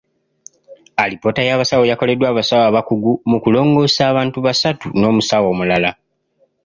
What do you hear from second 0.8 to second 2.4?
Alipoota y’abasawo yakoleddwa